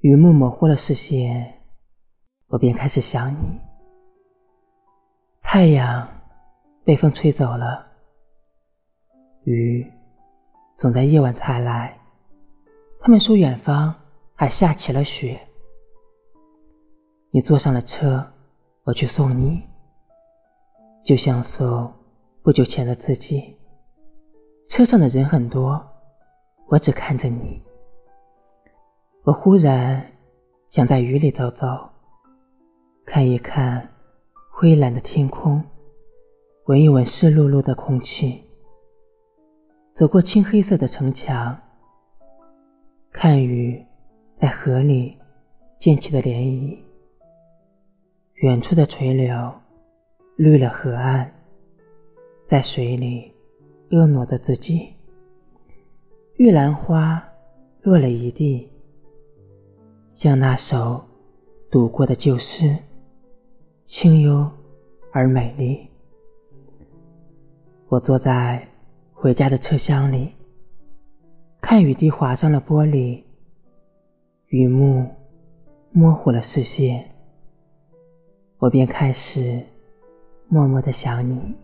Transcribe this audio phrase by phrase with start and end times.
[0.00, 1.60] 雨幕模糊了视线，
[2.48, 3.60] 我便开始想你。
[5.42, 6.08] 太阳
[6.84, 7.86] 被风吹走了，
[9.44, 9.86] 雨
[10.78, 11.98] 总在夜晚才来。
[13.00, 13.94] 他们说远方
[14.34, 15.38] 还下起了雪。
[17.30, 18.26] 你坐上了车，
[18.84, 19.62] 我去送你，
[21.04, 21.92] 就像送
[22.42, 23.58] 不久前的自己。
[24.66, 25.86] 车上的人很多，
[26.68, 27.62] 我只看着你。
[29.22, 30.12] 我忽然
[30.70, 31.90] 想在雨里走走，
[33.04, 33.90] 看一看
[34.50, 35.62] 灰蓝的天空，
[36.64, 38.42] 闻一闻湿漉漉的空气。
[39.94, 41.58] 走过青黑色的城墙，
[43.12, 43.84] 看雨
[44.40, 45.18] 在河里
[45.78, 46.78] 溅起的涟漪，
[48.36, 49.52] 远处的垂柳
[50.36, 51.30] 绿了河岸，
[52.48, 53.34] 在水里
[53.90, 54.94] 婀娜的自己。
[56.38, 57.22] 玉兰花
[57.82, 58.66] 落了一地。
[60.20, 61.02] 像那首
[61.70, 62.76] 读过的旧诗，
[63.86, 64.50] 清幽
[65.12, 65.88] 而美丽。
[67.88, 68.68] 我坐在
[69.14, 70.34] 回家的车厢里，
[71.62, 73.22] 看雨滴划上了玻璃，
[74.48, 75.06] 雨幕
[75.90, 77.12] 模糊了视线，
[78.58, 79.64] 我便开始
[80.48, 81.56] 默默的想你。